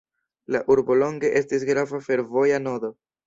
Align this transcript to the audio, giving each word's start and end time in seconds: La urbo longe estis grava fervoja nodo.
La 0.55 0.61
urbo 0.75 0.95
longe 1.03 1.31
estis 1.41 1.67
grava 1.71 2.01
fervoja 2.09 2.61
nodo. 2.67 2.91